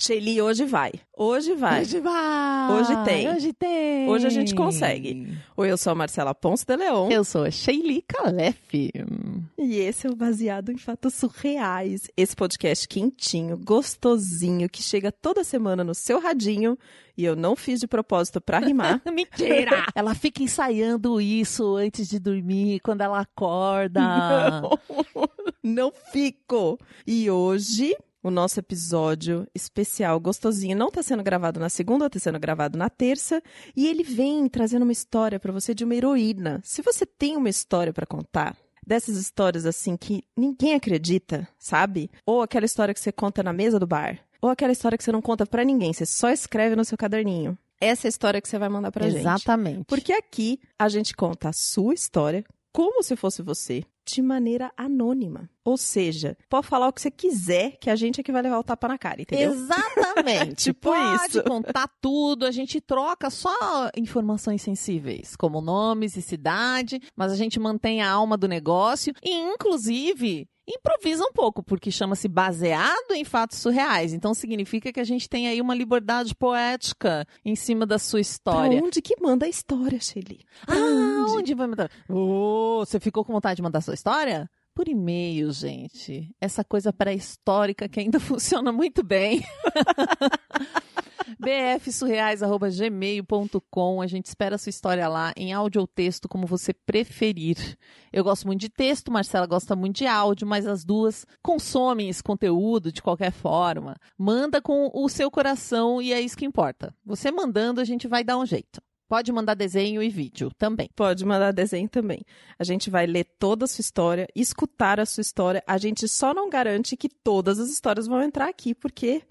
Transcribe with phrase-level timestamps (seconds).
[0.00, 0.92] Shelly, hoje vai.
[1.12, 1.80] Hoje vai.
[1.80, 2.72] Hoje vai.
[2.72, 3.28] Hoje tem.
[3.28, 4.08] Hoje tem.
[4.08, 5.36] Hoje a gente consegue.
[5.56, 7.10] Oi, eu sou a Marcela Ponce de Leon.
[7.10, 8.56] Eu sou a Sheili Calef.
[8.72, 12.02] E esse é o Baseado em Fatos Surreais.
[12.16, 16.78] Esse podcast quentinho, gostosinho, que chega toda semana no seu radinho.
[17.16, 19.02] E eu não fiz de propósito pra rimar.
[19.12, 19.84] Mentira!
[19.96, 24.00] ela fica ensaiando isso antes de dormir, quando ela acorda.
[24.00, 24.78] Não,
[25.60, 26.78] não fico.
[27.04, 32.38] E hoje o nosso episódio especial gostosinho não está sendo gravado na segunda, está sendo
[32.38, 33.42] gravado na terça,
[33.76, 36.60] e ele vem trazendo uma história para você de uma heroína.
[36.64, 42.10] Se você tem uma história para contar, dessas histórias assim que ninguém acredita, sabe?
[42.24, 45.12] Ou aquela história que você conta na mesa do bar, ou aquela história que você
[45.12, 47.56] não conta para ninguém, você só escreve no seu caderninho.
[47.80, 49.20] Essa é a história que você vai mandar pra gente.
[49.20, 49.84] Exatamente.
[49.84, 55.50] Porque aqui a gente conta a sua história como se fosse você, de maneira anônima.
[55.64, 58.58] Ou seja, pode falar o que você quiser, que a gente é que vai levar
[58.58, 59.52] o tapa na cara, entendeu?
[59.52, 60.54] Exatamente.
[60.68, 61.42] Tipo Pode isso.
[61.44, 67.60] contar tudo, a gente troca só informações sensíveis, como nomes e cidade, mas a gente
[67.60, 73.58] mantém a alma do negócio e, inclusive, improvisa um pouco, porque chama-se baseado em fatos
[73.58, 74.12] surreais.
[74.12, 78.78] Então significa que a gente tem aí uma liberdade poética em cima da sua história.
[78.78, 80.40] Pra onde que manda a história, Shelly?
[80.66, 81.90] Ah, onde vai mandar?
[82.08, 84.48] Ô, você ficou com vontade de mandar sua história?
[84.74, 86.32] Por e-mail, gente.
[86.40, 89.42] Essa coisa pré-histórica que ainda funciona muito bem.
[91.38, 94.00] bfsurreais.gmail.com.
[94.00, 97.76] A gente espera a sua história lá, em áudio ou texto, como você preferir.
[98.12, 102.22] Eu gosto muito de texto, Marcela gosta muito de áudio, mas as duas consomem esse
[102.22, 103.96] conteúdo de qualquer forma.
[104.16, 106.94] Manda com o seu coração e é isso que importa.
[107.04, 108.80] Você mandando, a gente vai dar um jeito.
[109.08, 110.90] Pode mandar desenho e vídeo também.
[110.94, 112.20] Pode mandar desenho também.
[112.58, 115.64] A gente vai ler toda a sua história, escutar a sua história.
[115.66, 119.22] A gente só não garante que todas as histórias vão entrar aqui, porque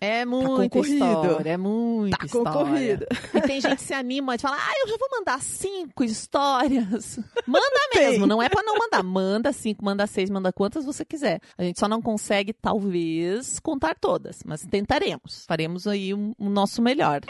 [0.00, 1.04] É muita concorrido.
[1.04, 2.52] história, é muita tá história.
[2.52, 3.06] concorrido.
[3.34, 7.18] E tem gente que se anima e fala, ah, eu já vou mandar cinco histórias.
[7.46, 9.02] Manda mesmo, não é pra não mandar.
[9.02, 11.40] Manda cinco, manda seis, manda quantas você quiser.
[11.56, 15.44] A gente só não consegue, talvez, contar todas, mas tentaremos.
[15.46, 17.20] Faremos aí o o nosso melhor.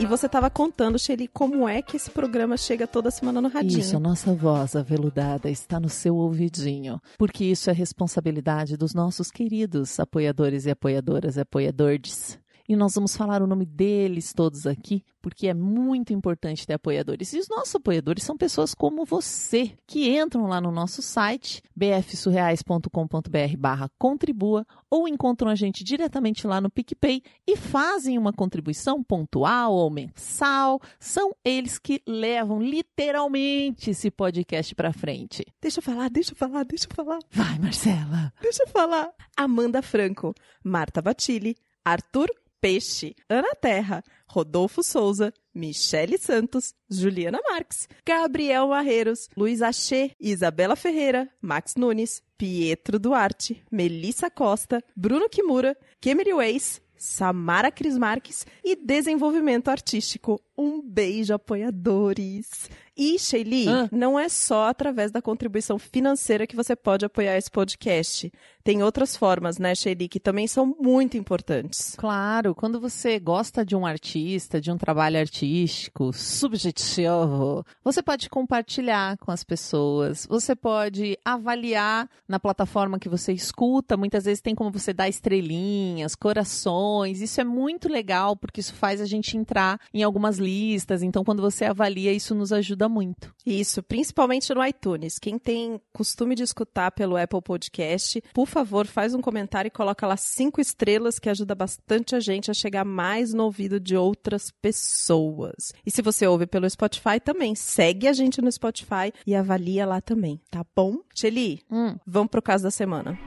[0.00, 3.80] E você estava contando, Shelly, como é que esse programa chega toda semana no radinho.
[3.80, 9.30] Isso, a nossa voz aveludada está no seu ouvidinho, porque isso é responsabilidade dos nossos
[9.30, 12.38] queridos apoiadores e apoiadoras e apoiadores.
[12.70, 17.32] E nós vamos falar o nome deles todos aqui, porque é muito importante ter apoiadores.
[17.32, 23.56] E os nossos apoiadores são pessoas como você, que entram lá no nosso site, bfsurreais.com.br
[23.58, 29.72] barra contribua, ou encontram a gente diretamente lá no PicPay e fazem uma contribuição pontual
[29.72, 30.80] ou mensal.
[31.00, 35.44] São eles que levam literalmente esse podcast pra frente.
[35.60, 38.32] Deixa eu falar, deixa eu falar, deixa eu falar, Vai, Marcela!
[38.40, 39.10] deixa eu falar.
[39.36, 40.32] Amanda Franco,
[40.62, 42.28] Marta Batilli, Arthur
[42.60, 51.28] Peixe, Ana Terra, Rodolfo Souza, Michele Santos, Juliana Marques, Gabriel Marreiros, Luiz Achê, Isabela Ferreira,
[51.40, 59.68] Max Nunes, Pietro Duarte, Melissa Costa, Bruno Kimura, Kemery Weiss, Samara Cris Marques e Desenvolvimento
[59.68, 60.38] Artístico.
[60.56, 62.68] Um beijo, apoiadores!
[63.02, 63.88] E, Shelly, Ah.
[63.90, 68.30] não é só através da contribuição financeira que você pode apoiar esse podcast.
[68.62, 71.94] Tem outras formas, né, Shelly, que também são muito importantes.
[71.96, 79.16] Claro, quando você gosta de um artista, de um trabalho artístico subjetivo, você pode compartilhar
[79.16, 84.70] com as pessoas, você pode avaliar na plataforma que você escuta, muitas vezes tem como
[84.70, 90.02] você dar estrelinhas, corações, isso é muito legal porque isso faz a gente entrar em
[90.02, 93.32] algumas listas, então quando você avalia, isso nos ajuda muito.
[93.46, 95.18] Isso, principalmente no iTunes.
[95.18, 100.06] Quem tem costume de escutar pelo Apple Podcast, por favor, faz um comentário e coloca
[100.06, 104.50] lá cinco estrelas, que ajuda bastante a gente a chegar mais no ouvido de outras
[104.60, 105.72] pessoas.
[105.86, 110.00] E se você ouve pelo Spotify também, segue a gente no Spotify e avalia lá
[110.00, 110.98] também, tá bom?
[111.14, 111.96] Shelly, Hum.
[112.06, 113.18] vamos pro caso da semana.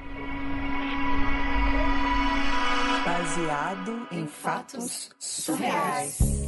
[3.06, 6.43] Baseado em fatos surreais.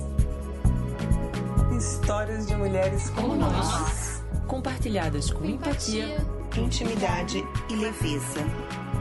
[1.78, 4.24] Histórias de mulheres como nós.
[4.48, 6.18] compartilhadas com empatia,
[6.58, 8.40] intimidade e leveza.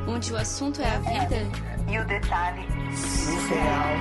[0.08, 1.36] onde o assunto é a vida.
[1.88, 2.66] E o detalhe
[2.96, 3.94] Surreal.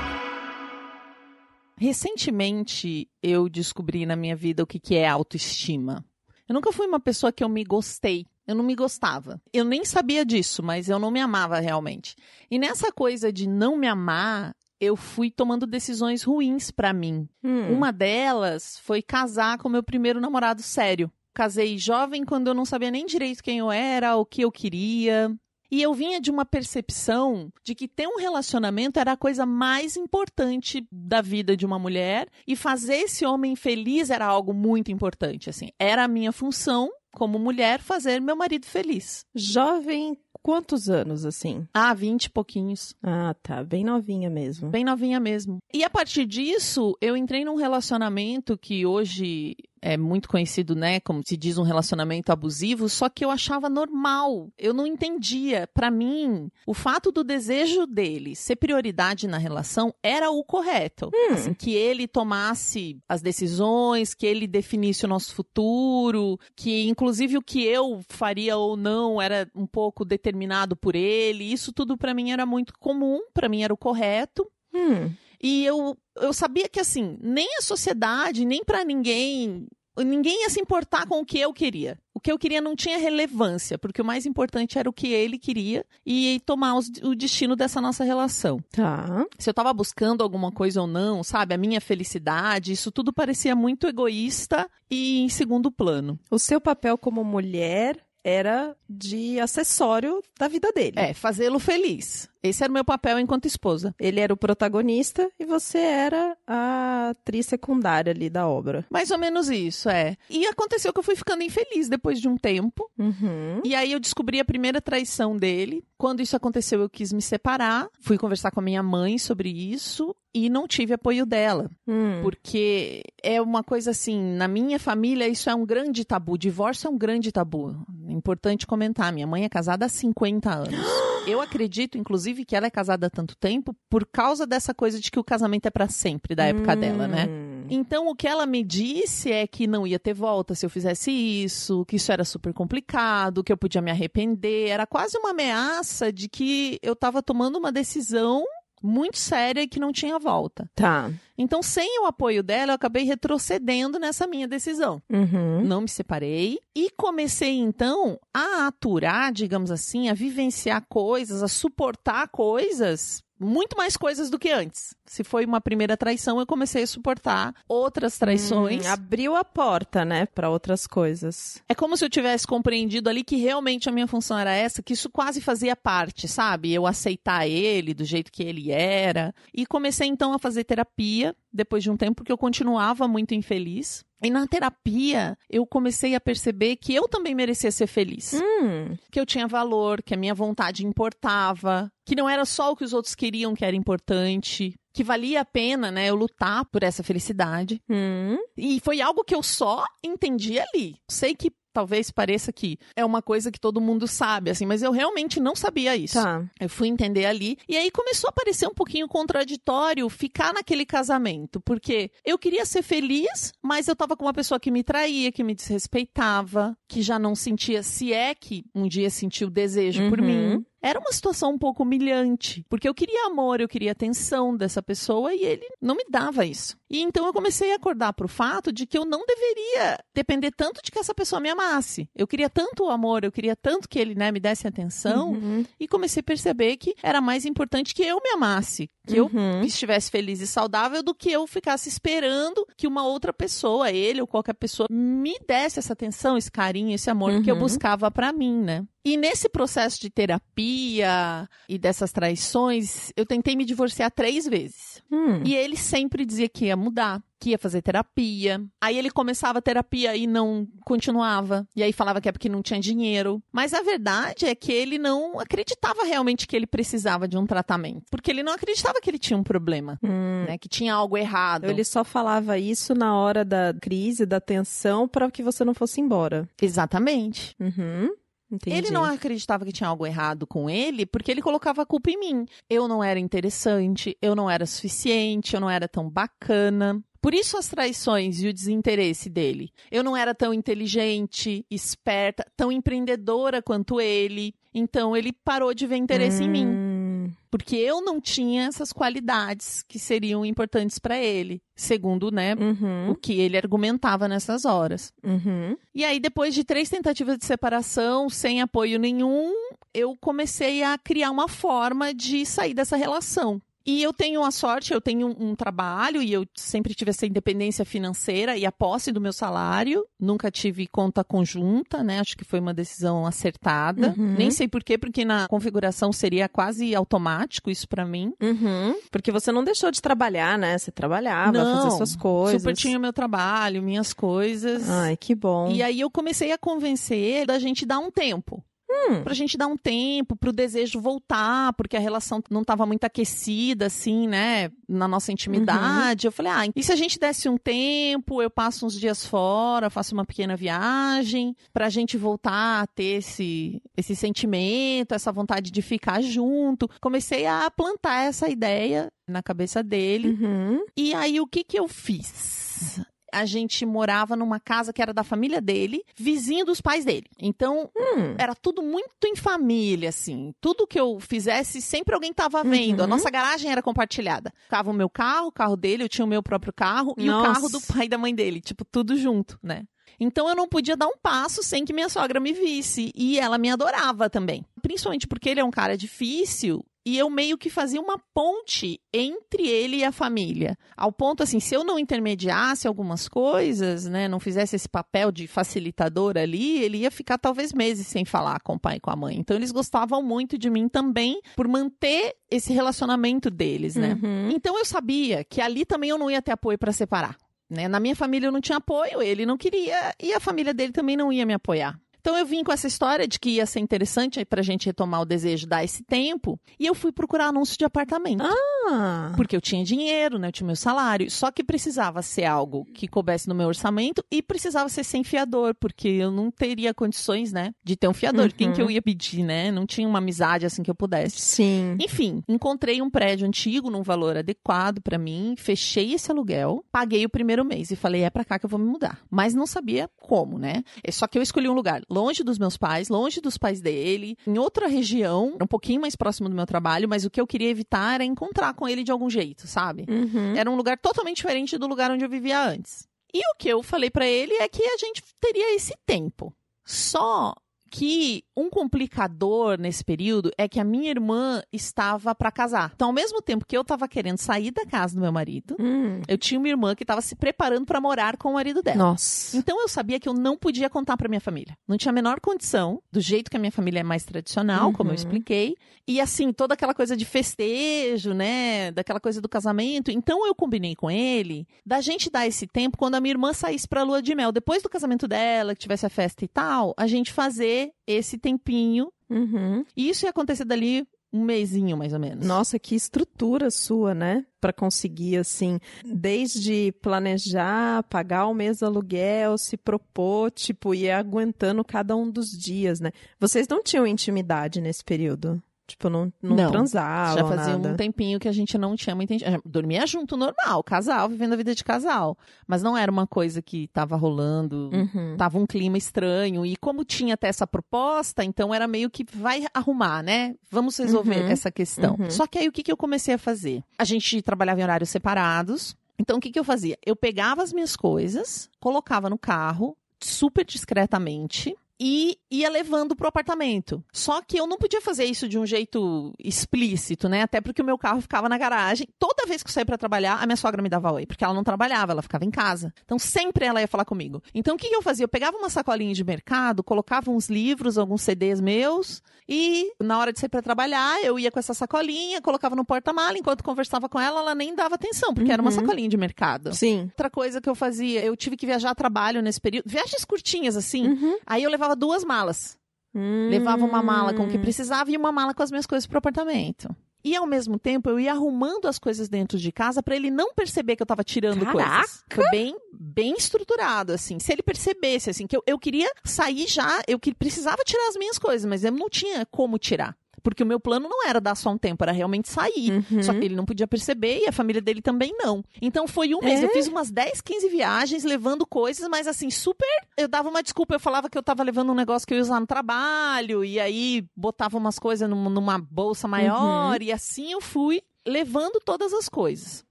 [1.78, 6.04] Recentemente, eu descobri na minha vida o que, que é autoestima.
[6.46, 8.26] Eu nunca fui uma pessoa que eu me gostei.
[8.46, 9.40] Eu não me gostava.
[9.52, 12.16] Eu nem sabia disso, mas eu não me amava realmente.
[12.50, 17.28] E nessa coisa de não me amar, eu fui tomando decisões ruins pra mim.
[17.44, 17.72] Hum.
[17.72, 21.12] Uma delas foi casar com meu primeiro namorado sério.
[21.34, 25.30] casei jovem quando eu não sabia nem direito quem eu era, o que eu queria.
[25.70, 29.96] E eu vinha de uma percepção de que ter um relacionamento era a coisa mais
[29.96, 35.48] importante da vida de uma mulher e fazer esse homem feliz era algo muito importante,
[35.48, 35.70] assim.
[35.78, 39.24] Era a minha função como mulher fazer meu marido feliz.
[39.34, 41.66] Jovem, quantos anos, assim?
[41.74, 42.94] Ah, vinte e pouquinhos.
[43.02, 43.62] Ah, tá.
[43.62, 44.70] Bem novinha mesmo.
[44.70, 45.58] Bem novinha mesmo.
[45.72, 51.22] E a partir disso, eu entrei num relacionamento que hoje é muito conhecido, né, como
[51.26, 54.50] se diz um relacionamento abusivo, só que eu achava normal.
[54.58, 55.68] Eu não entendia.
[55.72, 61.10] Para mim, o fato do desejo dele ser prioridade na relação era o correto.
[61.14, 61.32] Hum.
[61.34, 67.42] Assim, que ele tomasse as decisões, que ele definisse o nosso futuro, que inclusive o
[67.42, 71.44] que eu faria ou não era um pouco determinado por ele.
[71.44, 74.46] Isso tudo para mim era muito comum, para mim era o correto.
[74.74, 75.10] Hum.
[75.42, 79.66] E eu, eu sabia que, assim, nem a sociedade, nem para ninguém,
[79.96, 81.98] ninguém ia se importar com o que eu queria.
[82.14, 85.38] O que eu queria não tinha relevância, porque o mais importante era o que ele
[85.38, 88.62] queria e tomar os- o destino dessa nossa relação.
[88.70, 89.24] Tá.
[89.38, 93.56] Se eu tava buscando alguma coisa ou não, sabe, a minha felicidade, isso tudo parecia
[93.56, 96.18] muito egoísta e em segundo plano.
[96.30, 100.98] O seu papel como mulher era de acessório da vida dele.
[100.98, 102.28] É, fazê-lo feliz.
[102.42, 103.94] Esse era o meu papel enquanto esposa.
[103.98, 108.86] Ele era o protagonista e você era a atriz secundária ali da obra.
[108.90, 110.16] Mais ou menos isso, é.
[110.28, 112.90] E aconteceu que eu fui ficando infeliz depois de um tempo.
[112.98, 113.60] Uhum.
[113.64, 115.84] E aí eu descobri a primeira traição dele.
[115.98, 117.88] Quando isso aconteceu, eu quis me separar.
[118.00, 121.70] Fui conversar com a minha mãe sobre isso e não tive apoio dela.
[121.86, 122.20] Hum.
[122.22, 126.38] Porque é uma coisa assim, na minha família isso é um grande tabu.
[126.38, 127.76] Divórcio é um grande tabu.
[128.08, 129.12] Importante comentar.
[129.12, 130.74] Minha mãe é casada há 50 anos.
[131.30, 135.10] Eu acredito, inclusive, que ela é casada há tanto tempo por causa dessa coisa de
[135.10, 137.26] que o casamento é pra sempre, da época dela, né?
[137.28, 137.66] Hum.
[137.70, 141.10] Então, o que ela me disse é que não ia ter volta se eu fizesse
[141.10, 144.68] isso, que isso era super complicado, que eu podia me arrepender.
[144.68, 148.44] Era quase uma ameaça de que eu estava tomando uma decisão
[148.82, 150.68] muito séria e que não tinha volta.
[150.74, 151.10] Tá.
[151.40, 155.02] Então, sem o apoio dela, eu acabei retrocedendo nessa minha decisão.
[155.08, 155.64] Uhum.
[155.64, 162.28] Não me separei e comecei então a aturar, digamos assim, a vivenciar coisas, a suportar
[162.28, 164.94] coisas, muito mais coisas do que antes.
[165.10, 168.86] Se foi uma primeira traição, eu comecei a suportar outras traições.
[168.86, 171.60] Hum, abriu a porta, né, para outras coisas.
[171.68, 174.92] É como se eu tivesse compreendido ali que realmente a minha função era essa, que
[174.92, 176.72] isso quase fazia parte, sabe?
[176.72, 179.34] Eu aceitar ele do jeito que ele era.
[179.52, 184.04] E comecei então a fazer terapia depois de um tempo, porque eu continuava muito infeliz.
[184.22, 188.34] E na terapia, eu comecei a perceber que eu também merecia ser feliz.
[188.34, 188.94] Hum.
[189.10, 192.84] Que eu tinha valor, que a minha vontade importava, que não era só o que
[192.84, 197.02] os outros queriam que era importante, que valia a pena, né, eu lutar por essa
[197.02, 197.80] felicidade.
[197.88, 198.36] Hum.
[198.56, 200.96] E foi algo que eu só entendi ali.
[201.08, 204.90] Sei que talvez pareça que é uma coisa que todo mundo sabe, assim, mas eu
[204.90, 206.14] realmente não sabia isso.
[206.20, 206.44] Tá.
[206.58, 207.56] Eu fui entender ali.
[207.68, 211.60] E aí começou a parecer um pouquinho contraditório ficar naquele casamento.
[211.60, 215.44] Porque eu queria ser feliz, mas eu tava com uma pessoa que me traía, que
[215.44, 220.26] me desrespeitava, que já não sentia, se é que um dia sentiu desejo por Uhum.
[220.26, 220.66] mim.
[220.82, 225.34] Era uma situação um pouco humilhante, porque eu queria amor, eu queria atenção dessa pessoa
[225.34, 226.76] e ele não me dava isso.
[226.88, 230.80] E então eu comecei a acordar pro fato de que eu não deveria depender tanto
[230.82, 232.08] de que essa pessoa me amasse.
[232.16, 235.64] Eu queria tanto o amor, eu queria tanto que ele, né, me desse atenção Uhum.
[235.78, 239.62] e comecei a perceber que era mais importante que eu me amasse, que eu Uhum.
[239.62, 244.26] estivesse feliz e saudável do que eu ficasse esperando que uma outra pessoa, ele ou
[244.26, 247.60] qualquer pessoa, me desse essa atenção, esse carinho, esse amor que eu Uhum.
[247.62, 248.84] buscava pra mim, né?
[249.04, 255.02] E nesse processo de terapia e dessas traições, eu tentei me divorciar três vezes.
[255.10, 255.42] Hum.
[255.44, 258.62] E ele sempre dizia que ia mudar, que ia fazer terapia.
[258.80, 261.66] Aí ele começava a terapia e não continuava.
[261.74, 263.42] E aí falava que é porque não tinha dinheiro.
[263.50, 268.02] Mas a verdade é que ele não acreditava realmente que ele precisava de um tratamento.
[268.10, 270.44] Porque ele não acreditava que ele tinha um problema, Hum.
[270.46, 270.58] né?
[270.58, 271.64] Que tinha algo errado.
[271.64, 276.00] Ele só falava isso na hora da crise, da tensão, para que você não fosse
[276.00, 276.48] embora.
[276.60, 277.56] Exatamente.
[277.58, 278.10] Uhum.
[278.52, 278.76] Entendi.
[278.76, 282.18] Ele não acreditava que tinha algo errado com ele porque ele colocava a culpa em
[282.18, 282.46] mim.
[282.68, 287.00] Eu não era interessante, eu não era suficiente, eu não era tão bacana.
[287.20, 289.70] Por isso as traições e o desinteresse dele.
[289.90, 294.54] Eu não era tão inteligente, esperta, tão empreendedora quanto ele.
[294.74, 297.30] Então ele parou de ver interesse em mim, Hum.
[297.50, 303.10] porque eu não tinha essas qualidades que seriam importantes para ele, segundo, né, Uhum.
[303.10, 305.12] o que ele argumentava nessas horas.
[305.24, 305.76] Uhum.
[305.94, 309.52] E aí, depois de três tentativas de separação, sem apoio nenhum,
[309.92, 313.60] eu comecei a criar uma forma de sair dessa relação.
[313.86, 317.26] E eu tenho a sorte, eu tenho um, um trabalho e eu sempre tive essa
[317.26, 320.04] independência financeira e a posse do meu salário.
[320.18, 322.20] Nunca tive conta conjunta, né?
[322.20, 324.14] Acho que foi uma decisão acertada.
[324.16, 324.34] Uhum.
[324.36, 328.32] Nem sei por quê, porque na configuração seria quase automático isso pra mim.
[328.40, 328.96] Uhum.
[329.10, 330.76] Porque você não deixou de trabalhar, né?
[330.76, 332.62] Você trabalhava, Não, fazia suas coisas.
[332.62, 334.88] Super tinha meu trabalho, minhas coisas.
[334.88, 335.70] Ai, que bom.
[335.70, 338.62] E aí eu comecei a convencer da gente dar um tempo.
[338.90, 339.22] Hum.
[339.22, 343.86] Pra gente dar um tempo, pro desejo voltar, porque a relação não tava muito aquecida,
[343.86, 344.70] assim, né?
[344.88, 346.26] Na nossa intimidade.
[346.26, 349.88] Eu falei, ah, e se a gente desse um tempo, eu passo uns dias fora,
[349.90, 355.82] faço uma pequena viagem, pra gente voltar a ter esse, esse sentimento, essa vontade de
[355.82, 356.88] ficar junto.
[357.00, 360.30] Comecei a plantar essa ideia na cabeça dele.
[360.30, 360.84] Uhum.
[360.96, 363.00] E aí, o que que eu fiz?
[363.32, 367.26] A gente morava numa casa que era da família dele, vizinho dos pais dele.
[367.38, 368.34] Então, Hum.
[368.38, 370.52] era tudo muito em família, assim.
[370.60, 373.00] Tudo que eu fizesse, sempre alguém tava vendo.
[373.00, 373.10] A Uhum.
[373.10, 374.52] nossa garagem era compartilhada.
[374.64, 377.32] Ficava o meu carro, o carro dele, eu tinha o meu próprio carro e o
[377.32, 377.52] Nossa.
[377.52, 378.60] carro do pai e da mãe dele.
[378.60, 379.84] Tipo, tudo junto, né?
[380.18, 383.10] Então eu não podia dar um passo sem que minha sogra me visse.
[383.14, 384.64] E ela me adorava também.
[384.82, 386.84] Principalmente porque ele é um cara difícil.
[387.04, 390.76] E eu meio que fazia uma ponte entre ele e a família.
[390.96, 395.46] Ao ponto, assim, se eu não intermediasse algumas coisas, né, não fizesse esse papel de
[395.46, 399.16] facilitador ali, ele ia ficar talvez meses sem falar com o pai e com a
[399.16, 399.38] mãe.
[399.38, 404.18] Então eles gostavam muito de mim também por manter esse relacionamento deles, né?
[404.22, 404.50] Uhum.
[404.50, 407.36] Então eu sabia que ali também eu não ia ter apoio para separar.
[407.68, 407.86] Né?
[407.86, 411.16] Na minha família eu não tinha apoio, ele não queria e a família dele também
[411.16, 411.98] não ia me apoiar.
[412.20, 415.24] Então eu vim com essa história de que ia ser interessante pra gente retomar o
[415.24, 418.44] desejo, dar esse tempo, e eu fui procurar anúncio de apartamento.
[418.44, 419.32] Ah.
[419.36, 420.48] Porque eu tinha dinheiro, né?
[420.48, 421.30] Eu tinha meu salário.
[421.30, 425.74] Só que precisava ser algo que coubesse no meu orçamento e precisava ser sem fiador,
[425.74, 427.72] porque eu não teria condições, né?
[427.82, 428.46] De ter um fiador.
[428.46, 428.50] Uhum.
[428.56, 429.70] Quem que eu ia pedir, né?
[429.70, 431.40] Não tinha uma amizade assim que eu pudesse.
[431.40, 431.96] Sim.
[432.00, 437.30] Enfim, encontrei um prédio antigo num valor adequado pra mim, fechei esse aluguel, paguei o
[437.30, 439.20] primeiro mês e falei, é pra cá que eu vou me mudar.
[439.30, 440.82] Mas não sabia como, né?
[441.02, 444.36] É só que eu escolhi um lugar longe dos meus pais, longe dos pais dele,
[444.46, 447.70] em outra região, um pouquinho mais próximo do meu trabalho, mas o que eu queria
[447.70, 450.04] evitar era encontrar com ele de algum jeito, sabe?
[450.08, 450.56] Uhum.
[450.56, 453.08] Era um lugar totalmente diferente do lugar onde eu vivia antes.
[453.32, 456.52] E o que eu falei pra ele é que a gente teria esse tempo.
[456.84, 457.54] Só
[457.90, 462.92] que um complicador nesse período é que a minha irmã estava pra casar.
[462.94, 466.20] Então, ao mesmo tempo que eu estava querendo sair da casa do meu marido, Hum.
[466.28, 468.96] eu tinha uma irmã que estava se preparando pra morar com o marido dela.
[468.98, 469.56] Nossa.
[469.56, 471.76] Então eu sabia que eu não podia contar pra minha família.
[471.88, 475.08] Não tinha a menor condição, do jeito que a minha família é mais tradicional, como
[475.10, 475.14] eu Uhum.
[475.16, 475.74] expliquei.
[476.06, 478.90] E assim, toda aquela coisa de festejo, né?
[478.92, 480.10] Daquela coisa do casamento.
[480.10, 483.88] Então eu combinei com ele da gente dar esse tempo quando a minha irmã saísse
[483.88, 484.52] pra lua de mel.
[484.52, 489.12] Depois do casamento dela, que tivesse a festa e tal, a gente fazer esse tempinho.
[489.28, 489.84] Uhum.
[489.96, 492.44] E isso ia acontecer dali um mesinho, mais ou menos.
[492.44, 494.44] Nossa, que estrutura sua, né?
[494.60, 501.84] Pra conseguir, assim, desde planejar, pagar o mês do aluguel, se propor, tipo, ir aguentando
[501.84, 503.12] cada um dos dias, né?
[503.38, 505.62] Vocês não tinham intimidade nesse período?
[505.90, 507.88] Tipo, não, não, Não, transavam, Já fazia nada.
[507.90, 509.62] um tempinho que a gente não tinha muita intimidade.
[509.66, 512.36] Dormia junto, normal, casal, vivendo a vida de casal.
[512.66, 515.36] Mas não era uma coisa que tava rolando, Uhum.
[515.36, 516.64] tava um clima estranho.
[516.64, 520.54] E como tinha até essa proposta, então era meio que vai arrumar, né?
[520.70, 521.48] Vamos resolver Uhum.
[521.48, 522.16] essa questão.
[522.18, 522.30] Uhum.
[522.30, 523.82] Só que aí o que, que eu comecei a fazer?
[523.98, 525.96] A gente trabalhava em horários separados.
[526.18, 526.98] Então o que, que eu fazia?
[527.04, 531.74] Eu pegava as minhas coisas, colocava no carro, super discretamente.
[532.02, 534.02] E ia levando pro apartamento.
[534.10, 537.42] Só que eu não podia fazer isso de um jeito explícito, né?
[537.42, 539.06] Até porque o meu carro ficava na garagem.
[539.18, 541.52] Toda vez que eu saía pra trabalhar, a minha sogra me dava oi, porque ela
[541.54, 542.92] não trabalhava, ela ficava em casa.
[543.04, 544.42] Então sempre ela ia falar comigo.
[544.54, 545.24] Então o que eu fazia?
[545.24, 550.32] Eu pegava uma sacolinha de mercado, colocava uns livros, alguns CDs meus, e na hora
[550.32, 554.18] de sair pra trabalhar, eu ia com essa sacolinha, colocava no porta-mala, enquanto conversava com
[554.20, 555.76] ela, ela nem dava atenção, porque era uma Uhum.
[555.76, 556.74] sacolinha de mercado.
[556.74, 557.02] Sim.
[557.10, 560.76] Outra coisa que eu fazia, eu tive que viajar a trabalho nesse período, viagens curtinhas
[560.76, 561.06] assim.
[561.08, 561.36] Uhum.
[561.46, 562.78] Aí eu levava duas malas.
[563.14, 566.18] Levava uma mala com o que precisava e uma mala com as minhas coisas pro
[566.18, 566.88] apartamento.
[567.22, 570.54] E ao mesmo tempo eu ia arrumando as coisas dentro de casa pra ele não
[570.54, 571.98] perceber que eu tava tirando Caraca!
[571.98, 572.24] coisas.
[572.32, 574.38] Foi bem, bem estruturado, assim.
[574.38, 578.16] Se ele percebesse, assim, que eu, eu queria sair já, eu que precisava tirar as
[578.16, 580.16] minhas coisas, mas eu não tinha como tirar.
[580.42, 583.04] Porque o meu plano não era dar só um tempo, era realmente sair.
[583.10, 583.22] Uhum.
[583.22, 585.62] Só que ele não podia perceber e a família dele também não.
[585.80, 586.60] Então foi um mês.
[586.60, 586.64] É?
[586.64, 589.86] Eu fiz umas 10, 15 viagens levando coisas, mas assim, super.
[590.16, 590.94] Eu dava uma desculpa.
[590.94, 593.78] Eu falava que eu tava levando um negócio que eu ia usar no trabalho, e
[593.78, 599.28] aí botava umas coisas num- numa bolsa maior, e assim eu fui levando todas as
[599.28, 599.84] coisas.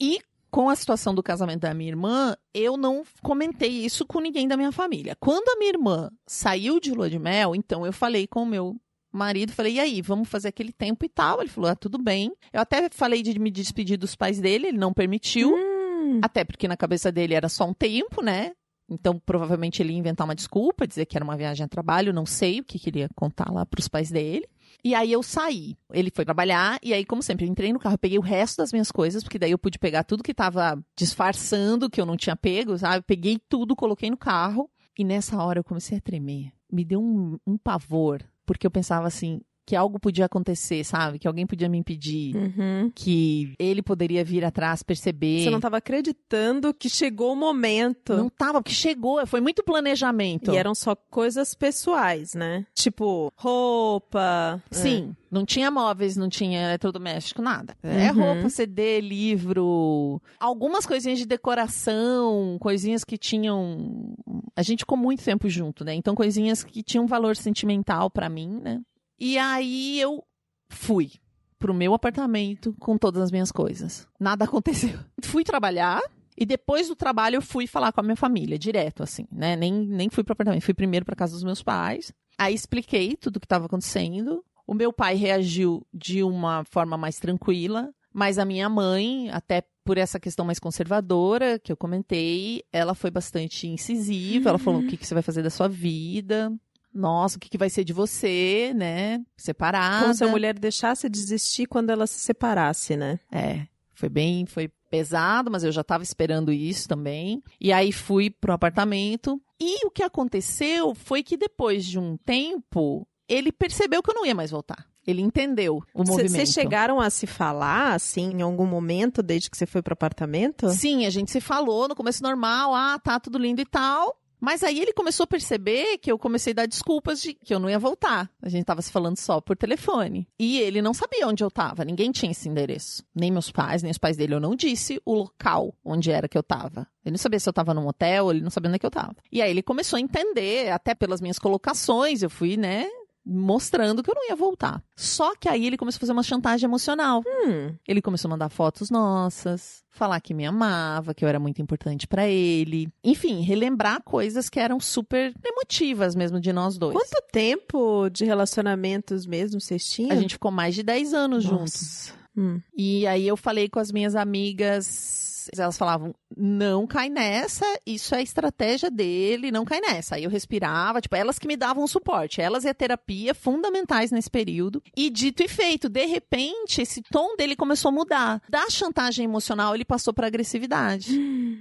[0.00, 0.18] E
[0.50, 4.56] com a situação do casamento da minha irmã, eu não comentei isso com ninguém da
[4.56, 5.16] minha família.
[5.18, 8.76] Quando a minha irmã saiu de lua de mel, então eu falei com o meu
[9.12, 11.40] marido, falei, e aí, vamos fazer aquele tempo e tal?
[11.40, 12.32] Ele falou, ah, tudo bem.
[12.52, 15.52] Eu até falei de me despedir dos pais dele, ele não permitiu.
[15.54, 18.52] Hum, Até porque na cabeça dele era só um tempo, né?
[18.90, 22.26] Então, provavelmente ele ia inventar uma desculpa, dizer que era uma viagem a trabalho, não
[22.26, 24.46] sei o que queria contar lá pros pais dele.
[24.84, 25.76] E aí eu saí.
[25.92, 28.72] Ele foi trabalhar, e aí, como sempre, eu entrei no carro, peguei o resto das
[28.72, 32.34] minhas coisas, porque daí eu pude pegar tudo que tava disfarçando, que eu não tinha
[32.36, 33.04] pego, sabe?
[33.06, 36.52] Peguei tudo, coloquei no carro, e nessa hora eu comecei a tremer.
[36.70, 39.40] Me deu um, um pavor, porque eu pensava assim,
[39.72, 41.18] que algo podia acontecer, sabe?
[41.18, 42.36] Que alguém podia me impedir.
[42.36, 42.92] uhum.
[42.94, 45.44] Que ele poderia vir atrás, perceber.
[45.44, 48.12] Você não tava acreditando que chegou o momento.
[48.14, 50.52] Não tava, porque chegou, foi muito planejamento.
[50.52, 52.66] E eram só coisas pessoais, né?
[52.74, 54.62] Tipo, roupa.
[54.70, 57.74] Sim, não tinha móveis, não tinha eletrodoméstico, nada.
[57.82, 58.34] É Uhum.
[58.34, 64.14] roupa, CD, livro, algumas coisinhas de decoração, coisinhas que tinham.
[64.54, 65.94] A gente ficou muito tempo junto, né?
[65.94, 68.82] Então, coisinhas que tinham valor sentimental pra mim, né?
[69.24, 70.24] E aí eu
[70.68, 71.12] fui
[71.56, 74.08] pro meu apartamento com todas as minhas coisas.
[74.18, 74.98] Nada aconteceu.
[75.22, 76.02] Fui trabalhar.
[76.36, 79.54] E depois do trabalho eu fui falar com a minha família, direto, assim, né?
[79.54, 82.12] Nem, nem fui pro apartamento, fui primeiro pra casa dos meus pais.
[82.36, 84.44] Aí expliquei tudo o que estava acontecendo.
[84.66, 89.98] O meu pai reagiu de uma forma mais tranquila, mas a minha mãe, até por
[89.98, 94.48] essa questão mais conservadora que eu comentei, ela foi bastante incisiva.
[94.48, 96.52] Ela falou: o que, que você vai fazer da sua vida?
[96.94, 99.22] Nossa, o que, que vai ser de você, né?
[99.36, 100.02] Separada.
[100.02, 103.18] Como se a mulher deixasse de existir quando ela se separasse, né?
[103.30, 107.42] É, foi bem, foi pesado, mas eu já estava esperando isso também.
[107.58, 109.40] E aí fui pro apartamento.
[109.58, 114.26] E o que aconteceu foi que depois de um tempo, ele percebeu que eu não
[114.26, 114.86] ia mais voltar.
[115.06, 116.30] Ele entendeu o movimento.
[116.30, 120.68] Vocês chegaram a se falar, assim, em algum momento, desde que você foi pro apartamento?
[120.70, 124.16] Sim, a gente se falou no começo normal, ah, tá tudo lindo e tal.
[124.42, 127.60] Mas aí ele começou a perceber que eu comecei a dar desculpas de que eu
[127.60, 128.28] não ia voltar.
[128.42, 130.26] A gente tava se falando só por telefone.
[130.36, 131.84] E ele não sabia onde eu tava.
[131.84, 133.04] Ninguém tinha esse endereço.
[133.14, 134.34] Nem meus pais, nem os pais dele.
[134.34, 136.88] Eu não disse o local onde era que eu tava.
[137.04, 138.90] Ele não sabia se eu tava num hotel, ele não sabia onde é que eu
[138.90, 139.14] tava.
[139.30, 142.88] E aí ele começou a entender, até pelas minhas colocações, eu fui, né,
[143.24, 144.82] mostrando que eu não ia voltar.
[144.96, 147.22] Só que aí ele começou a fazer uma chantagem emocional.
[147.26, 151.62] Hum, Ele começou a mandar fotos nossas, falar que me amava, que eu era muito
[151.62, 152.88] importante pra ele.
[153.04, 156.92] Enfim, relembrar coisas que eram super emotivas mesmo de nós dois.
[156.96, 160.12] quanto tempo de relacionamentos mesmo vocês tinham?
[160.12, 162.08] A gente ficou mais de 10 anos juntos.
[162.08, 162.22] Nossa.
[162.36, 162.60] Hum.
[162.76, 165.21] E aí eu falei com as minhas amigas,
[165.56, 170.16] elas falavam: "Não cai nessa, isso é estratégia dele, não cai nessa".
[170.16, 174.30] Aí eu respirava, tipo, elas que me davam suporte, elas e a terapia fundamentais nesse
[174.30, 174.82] período.
[174.96, 178.42] E dito e feito, de repente, esse tom dele começou a mudar.
[178.48, 181.18] Da chantagem emocional, ele passou para agressividade.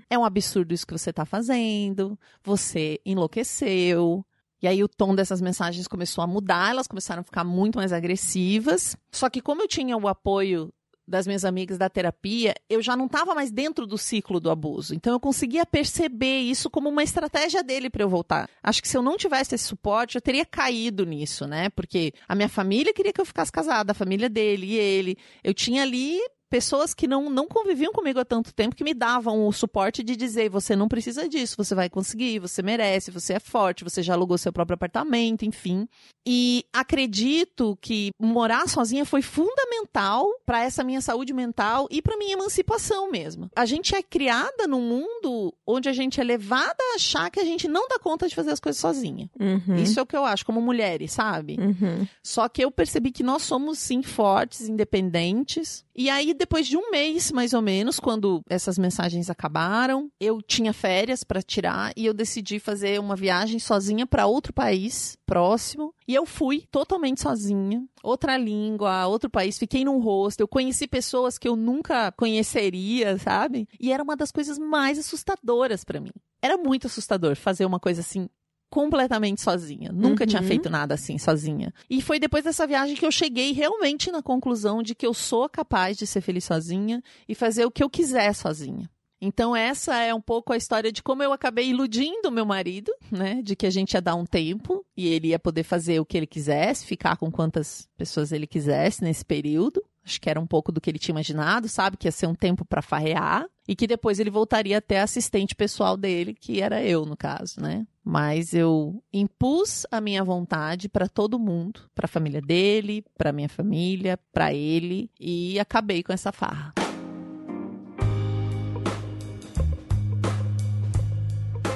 [0.09, 2.17] É um absurdo isso que você tá fazendo.
[2.43, 4.25] Você enlouqueceu.
[4.61, 7.91] E aí o tom dessas mensagens começou a mudar, elas começaram a ficar muito mais
[7.91, 8.95] agressivas.
[9.11, 10.71] Só que como eu tinha o apoio
[11.07, 14.95] das minhas amigas da terapia, eu já não estava mais dentro do ciclo do abuso.
[14.95, 18.49] Então eu conseguia perceber isso como uma estratégia dele para eu voltar.
[18.63, 21.69] Acho que se eu não tivesse esse suporte, eu teria caído nisso, né?
[21.69, 25.17] Porque a minha família queria que eu ficasse casada, a família dele e ele.
[25.43, 26.19] Eu tinha ali
[26.51, 30.17] pessoas que não, não conviviam comigo há tanto tempo que me davam o suporte de
[30.17, 34.13] dizer: você não precisa disso, você vai conseguir, você merece, você é forte, você já
[34.13, 35.87] alugou seu próprio apartamento, enfim.
[36.27, 42.33] E acredito que morar sozinha foi fundamental para essa minha saúde mental e para minha
[42.33, 43.49] emancipação mesmo.
[43.55, 47.45] A gente é criada num mundo onde a gente é levada a achar que a
[47.45, 49.29] gente não dá conta de fazer as coisas sozinha.
[49.39, 49.77] Uhum.
[49.77, 51.57] Isso é o que eu acho, como mulheres, sabe?
[51.57, 52.05] Uhum.
[52.21, 55.85] Só que eu percebi que nós somos sim fortes, independentes.
[55.95, 60.73] E aí, depois de um mês, mais ou menos, quando essas mensagens acabaram, eu tinha
[60.73, 65.93] férias para tirar e eu decidi fazer uma viagem sozinha para outro país próximo.
[66.07, 71.47] E eu fui totalmente sozinha, outra língua, outro país, fiquei num hostel, conheci pessoas que
[71.47, 73.67] eu nunca conheceria, sabe?
[73.79, 76.11] E era uma das coisas mais assustadoras para mim.
[76.41, 78.27] Era muito assustador fazer uma coisa assim
[78.71, 79.91] completamente sozinha.
[79.91, 80.27] Nunca Uhum.
[80.29, 81.71] tinha feito nada assim sozinha.
[81.89, 85.47] E foi depois dessa viagem que eu cheguei realmente na conclusão de que eu sou
[85.47, 88.89] capaz de ser feliz sozinha e fazer o que eu quiser sozinha.
[89.23, 93.39] Então essa é um pouco a história de como eu acabei iludindo meu marido, né,
[93.43, 96.17] de que a gente ia dar um tempo e ele ia poder fazer o que
[96.17, 99.83] ele quisesse, ficar com quantas pessoas ele quisesse nesse período.
[100.03, 101.97] Acho que era um pouco do que ele tinha imaginado, sabe?
[101.97, 105.95] Que ia ser um tempo para farrear e que depois ele voltaria até assistente pessoal
[105.95, 107.87] dele, que era eu, no caso, né?
[108.03, 113.47] Mas eu impus a minha vontade para todo mundo, para a família dele, para minha
[113.47, 116.73] família, para ele e acabei com essa farra.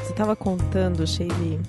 [0.03, 1.62] Você tava contando, Sheili,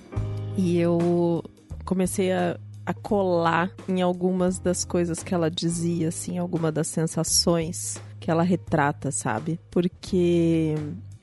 [0.59, 1.41] e eu
[1.85, 8.01] comecei a a colar em algumas das coisas que ela dizia, assim, alguma das sensações
[8.27, 9.61] que ela retrata, sabe?
[9.71, 10.75] Porque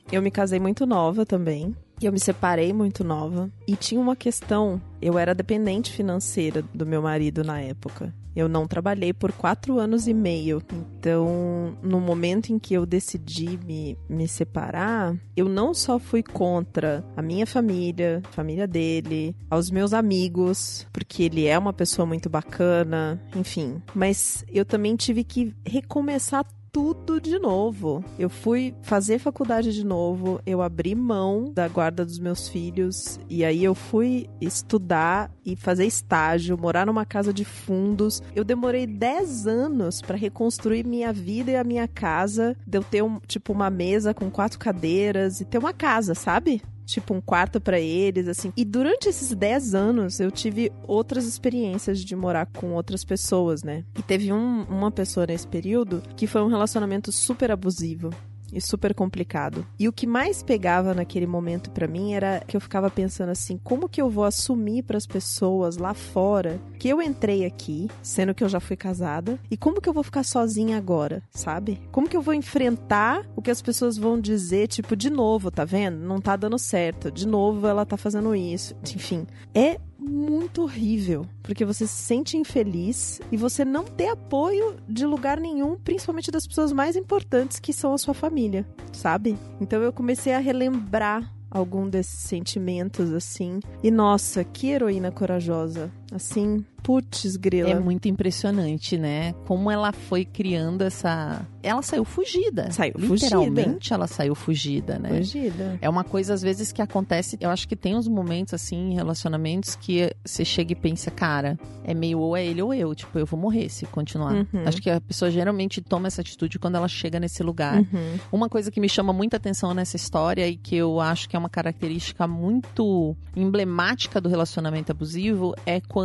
[0.10, 1.76] eu me casei muito nova também.
[2.02, 3.52] E eu me separei muito nova.
[3.68, 8.13] E tinha uma questão: eu era dependente financeira do meu marido na época.
[8.34, 10.63] Eu não trabalhei por quatro anos e meio.
[10.98, 17.04] Então, no momento em que eu decidi me, me separar, eu não só fui contra
[17.18, 22.30] a minha família, a família dele, aos meus amigos, porque ele é uma pessoa muito
[22.30, 23.82] bacana, enfim.
[23.94, 28.04] Mas eu também tive que recomeçar tudo de novo.
[28.18, 33.46] Eu fui fazer faculdade de novo, eu abri mão da guarda dos meus filhos e
[33.46, 38.24] aí eu fui estudar e fazer estágio, morar numa casa de fundos.
[38.36, 43.04] Eu demorei 10 anos para reconstruir minha vida e a minha casa, de eu ter
[43.04, 46.64] um, tipo uma mesa com quatro cadeiras e ter uma casa, sabe?
[46.86, 48.52] Tipo um quarto para eles, assim.
[48.56, 53.84] E durante esses 10 anos eu tive outras experiências de morar com outras pessoas, né?
[53.98, 58.10] E teve um, uma pessoa nesse período que foi um relacionamento super abusivo
[58.54, 59.66] e super complicado.
[59.80, 63.60] E o que mais pegava naquele momento para mim era que eu ficava pensando assim,
[63.63, 68.34] como que eu vou assumir para as pessoas lá fora que eu entrei aqui, sendo
[68.34, 71.80] que eu já fui casada, e como que eu vou ficar sozinha agora, sabe?
[71.92, 75.66] Como que eu vou enfrentar o que as pessoas vão dizer, tipo, de novo, tá
[75.66, 75.98] vendo?
[75.98, 77.12] Não tá dando certo.
[77.12, 78.76] De novo ela tá fazendo isso.
[78.96, 85.06] Enfim, é muito horrível, porque você se sente infeliz e você não tem apoio de
[85.06, 89.38] lugar nenhum, principalmente das pessoas mais importantes que são a sua família, sabe?
[89.60, 93.60] Então eu comecei a relembrar algum desses sentimentos assim.
[93.84, 95.92] E nossa, que heroína corajosa.
[96.13, 97.69] Assim, putz, grila.
[97.69, 99.34] É muito impressionante, né?
[99.45, 101.41] Como ela foi criando essa.
[101.63, 102.69] Ela saiu fugida.
[102.71, 103.95] Saiu Literalmente fugida.
[103.95, 105.10] ela saiu fugida, né?
[105.10, 105.80] Fugida.
[105.82, 107.38] É uma coisa, às vezes, que acontece.
[107.39, 111.58] Eu acho que tem uns momentos, assim, em relacionamentos que você chega e pensa, cara,
[111.84, 112.93] é meio ou é ele ou eu.
[112.93, 114.34] Tipo, eu vou morrer se continuar.
[114.34, 114.63] Uhum.
[114.65, 117.80] Acho que a pessoa geralmente toma essa atitude quando ela chega nesse lugar.
[117.80, 118.19] Uhum.
[118.32, 121.39] Uma coisa que me chama muita atenção nessa história e que eu acho que é
[121.39, 126.03] uma característica muito emblemática do relacionamento abusivo é quando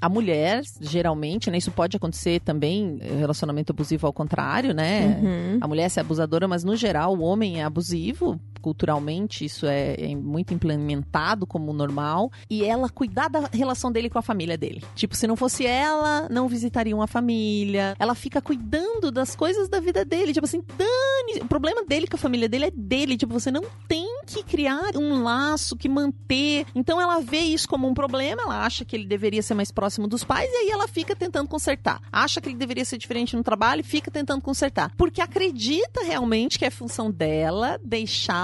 [0.00, 1.58] a mulher, geralmente, né?
[1.58, 5.18] Isso pode acontecer também, eh, relacionamento abusivo ao contrário, né?
[5.22, 5.58] Uhum.
[5.60, 8.40] A mulher é abusadora, mas no geral o homem é abusivo.
[8.60, 12.30] Culturalmente, isso é, é muito implementado como normal.
[12.48, 14.82] E ela cuidar da relação dele com a família dele.
[14.94, 17.94] Tipo, se não fosse ela, não visitariam a família.
[17.98, 20.32] Ela fica cuidando das coisas da vida dele.
[20.32, 21.42] Tipo assim, dane.
[21.42, 23.16] O problema dele com a família dele é dele.
[23.16, 26.66] Tipo, você não tem que criar um laço, que manter.
[26.74, 28.42] Então ela vê isso como um problema.
[28.42, 30.50] Ela acha que ele deveria ser mais próximo dos pais.
[30.50, 32.00] E aí ela fica tentando consertar.
[32.12, 34.92] Acha que ele deveria ser diferente no trabalho e fica tentando consertar.
[34.96, 37.78] Porque acredita realmente que é função dela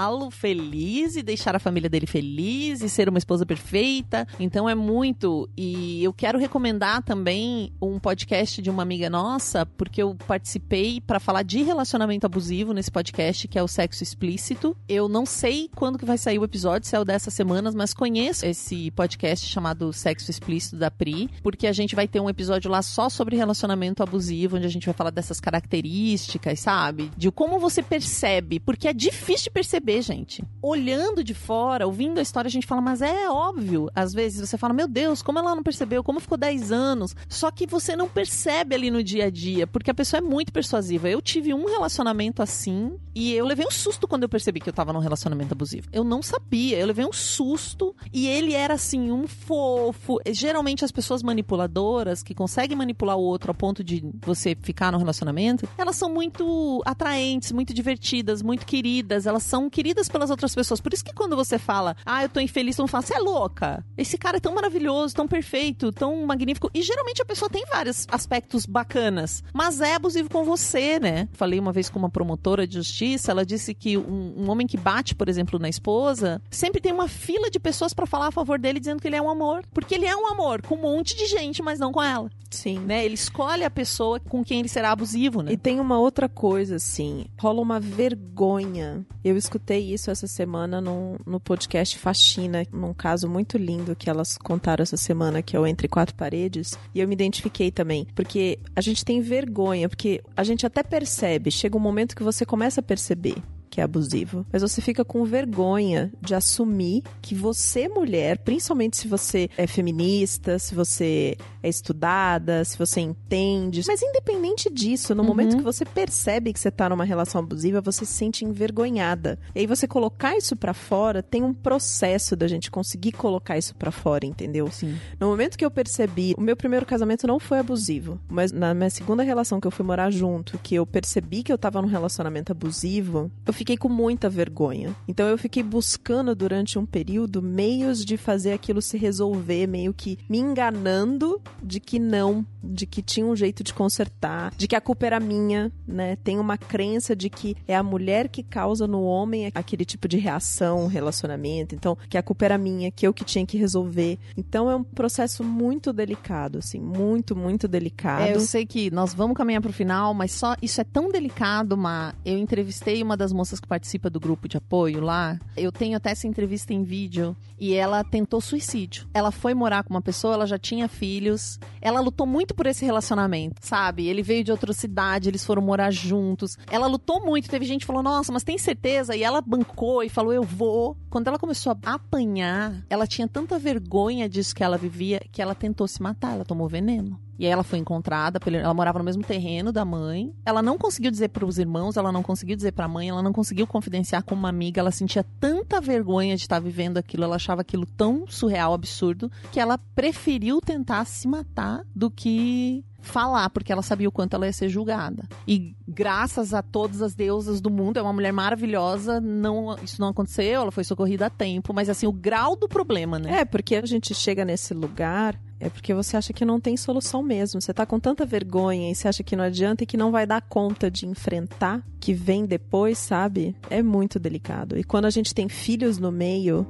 [0.07, 4.27] deixá-lo feliz e deixar a família dele feliz e ser uma esposa perfeita.
[4.39, 5.49] Então é muito.
[5.57, 11.19] E eu quero recomendar também um podcast de uma amiga nossa, porque eu participei para
[11.19, 14.75] falar de relacionamento abusivo nesse podcast, que é o Sexo Explícito.
[14.87, 17.93] Eu não sei quando que vai sair o episódio, se é o dessas semanas, mas
[17.93, 22.71] conheço esse podcast chamado Sexo Explícito da Pri, porque a gente vai ter um episódio
[22.71, 27.11] lá só sobre relacionamento abusivo, onde a gente vai falar dessas características, sabe?
[27.17, 30.43] De como você percebe, porque é difícil de perceber, gente.
[30.61, 33.89] Olhando de fora, ouvindo a história, a gente fala, mas é óbvio.
[33.95, 37.15] Às vezes você fala, meu Deus, como ela não percebeu, como ficou 10 anos.
[37.27, 40.51] Só que você não percebe ali no dia a dia, porque a pessoa é muito
[40.51, 41.09] persuasiva.
[41.09, 44.73] Eu tive um relacionamento assim e eu levei um susto quando eu percebi que eu
[44.73, 45.87] tava num relacionamento abusivo.
[45.91, 50.19] Eu não sabia, eu levei um susto e ele era assim, um fofo.
[50.29, 54.97] Geralmente as pessoas manipuladoras que conseguem manipular o outro ao ponto de você ficar no
[54.97, 59.25] relacionamento, elas são muito atraentes, muito divertidas, muito queridas.
[59.25, 60.81] Elas são queridas pelas outras pessoas.
[60.81, 63.19] Por isso que quando você fala, ah, eu tô infeliz, todo mundo fala, você é
[63.19, 63.85] louca.
[63.97, 66.69] Esse cara é tão maravilhoso, tão perfeito, tão magnífico.
[66.73, 71.27] E geralmente a pessoa tem vários aspectos bacanas, mas é abusivo com você, né?
[71.33, 74.77] Falei uma vez com uma promotora de justiça, ela disse que um, um homem que
[74.77, 78.59] bate, por exemplo, na esposa, sempre tem uma fila de pessoas para falar a favor
[78.59, 79.63] dele dizendo que ele é um amor.
[79.73, 82.29] Porque ele é um amor com um monte de gente, mas não com ela.
[82.49, 82.79] Sim.
[82.79, 83.05] Né?
[83.05, 85.51] Ele escolhe a pessoa com quem ele será abusivo, né?
[85.51, 89.05] E tem uma outra coisa, assim, rola uma vergonha.
[89.23, 94.83] Eu escutei isso essa semana no, podcast Faxina, num caso muito lindo que elas contaram
[94.83, 98.81] essa semana, que é o Entre Quatro Paredes, e eu me identifiquei também, porque a
[98.81, 102.83] gente tem vergonha, porque a gente até percebe, chega um momento que você começa a
[102.83, 103.35] perceber
[103.69, 109.07] que é abusivo, mas você fica com vergonha de assumir que você, mulher, principalmente se
[109.07, 115.27] você é feminista, se você é estudada, se você entende, mas independente disso, no Uhum.
[115.27, 119.37] momento que você percebe que você tá numa relação abusiva, você se sente envergonhada.
[119.55, 123.75] E aí você colocar isso pra fora, tem um processo da gente conseguir colocar isso
[123.75, 124.69] pra fora, entendeu?
[124.71, 124.95] Sim.
[125.19, 128.89] No momento que eu percebi, o meu primeiro casamento não foi abusivo, mas na minha
[128.89, 132.51] segunda relação que eu fui morar junto, que eu percebi que eu tava num relacionamento
[132.51, 134.95] abusivo, eu fiquei com muita vergonha.
[135.07, 140.17] Então eu fiquei buscando durante um período meios de fazer aquilo se resolver, meio que
[140.29, 144.81] me enganando de que não, de que tinha um jeito de consertar, de que a
[144.81, 146.15] culpa era minha, né?
[146.17, 150.17] Tem uma crença de que é a mulher que causa no homem aquele tipo de
[150.17, 154.17] reação, relacionamento, então que a culpa era minha, que eu que tinha que resolver.
[154.35, 158.23] Então é um processo muito delicado, assim, muito, muito delicado.
[158.23, 161.77] É, eu sei que nós vamos caminhar pro final, mas só isso é tão delicado,
[161.77, 162.13] Ma.
[162.25, 165.39] Eu entrevistei uma das moças que participa do grupo de apoio lá.
[165.55, 169.07] Eu tenho até essa entrevista em vídeo e ela tentou suicídio.
[169.13, 171.36] Ela foi morar com uma pessoa, ela já tinha filhos.
[171.81, 174.07] Ela lutou muito por esse relacionamento, sabe?
[174.07, 176.57] Ele veio de outra cidade, eles foram morar juntos.
[176.71, 180.09] Ela lutou muito, teve gente que falou: "Nossa, mas tem certeza?" E ela bancou e
[180.09, 180.97] falou: "Eu vou".
[181.09, 185.55] Quando ela começou a apanhar, ela tinha tanta vergonha disso que ela vivia que ela
[185.55, 187.19] tentou se matar, ela tomou veneno.
[187.39, 190.33] E aí ela foi encontrada, ela morava no mesmo terreno da mãe.
[190.45, 193.21] Ela não conseguiu dizer para os irmãos, ela não conseguiu dizer para a mãe, ela
[193.21, 194.79] não conseguiu confidenciar com uma amiga.
[194.79, 199.59] Ela sentia tanta vergonha de estar vivendo aquilo, ela achava aquilo tão surreal, absurdo, que
[199.59, 204.53] ela preferiu tentar se matar do que falar, porque ela sabia o quanto ela ia
[204.53, 205.23] ser julgada.
[205.47, 210.09] E graças a todas as deusas do mundo, é uma mulher maravilhosa, não, isso não
[210.09, 213.39] aconteceu, ela foi socorrida a tempo, mas assim, o grau do problema, né?
[213.39, 217.23] É, porque a gente chega nesse lugar é porque você acha que não tem solução
[217.23, 217.59] mesmo.
[217.59, 220.25] Você tá com tanta vergonha e você acha que não adianta e que não vai
[220.25, 223.55] dar conta de enfrentar que vem depois, sabe?
[223.69, 224.77] É muito delicado.
[224.77, 226.65] E quando a gente tem filhos no meio.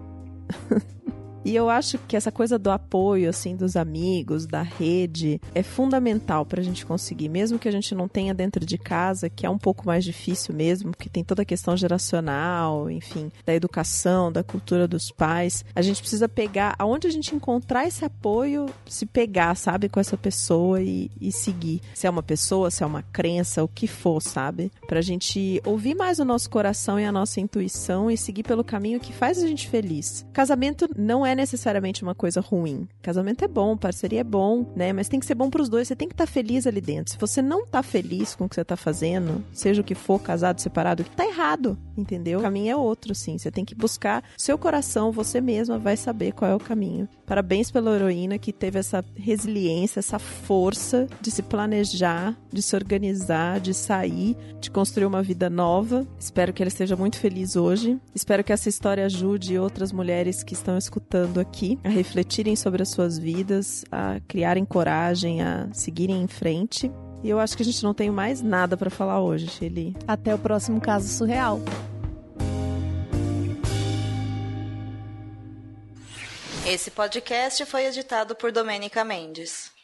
[1.48, 6.46] E eu acho que essa coisa do apoio, assim, dos amigos, da rede, é fundamental
[6.46, 7.30] pra gente conseguir.
[7.30, 10.54] Mesmo que a gente não tenha dentro de casa, que é um pouco mais difícil
[10.54, 15.64] mesmo, porque tem toda a questão geracional, enfim, da educação, da cultura dos pais.
[15.74, 20.18] A gente precisa pegar, aonde a gente encontrar esse apoio, se pegar, sabe, com essa
[20.18, 21.80] pessoa e, e seguir.
[21.94, 24.70] Se é uma pessoa, se é uma crença, o que for, sabe?
[24.86, 29.00] Pra gente ouvir mais o nosso coração e a nossa intuição e seguir pelo caminho
[29.00, 30.26] que faz a gente feliz.
[30.34, 32.88] Casamento não é necessariamente uma coisa ruim.
[33.02, 34.92] Casamento é bom, parceria é bom, né?
[34.92, 35.88] Mas tem que ser bom pros dois.
[35.88, 37.14] Você tem que estar feliz ali dentro.
[37.14, 40.20] Se você não tá feliz com o que você tá fazendo, seja o que for,
[40.20, 42.40] casado, separado, tá errado, entendeu?
[42.40, 43.38] O caminho é outro, sim.
[43.38, 47.08] Você tem que buscar seu coração, você mesma vai saber qual é o caminho.
[47.26, 53.60] Parabéns pela heroína que teve essa resiliência, essa força de se planejar, de se organizar,
[53.60, 56.08] de sair, de construir uma vida nova.
[56.20, 58.00] Espero que ela esteja muito feliz hoje.
[58.16, 62.90] Espero que essa história ajude outras mulheres que estão escutando aqui a refletirem sobre as
[62.90, 66.92] suas vidas, a criarem coragem, a seguirem em frente.
[67.24, 69.96] E eu acho que a gente não tem mais nada para falar hoje, Shelly.
[70.08, 71.60] Até o próximo caso surreal.
[76.66, 79.77] Esse podcast foi editado por Domênica Mendes.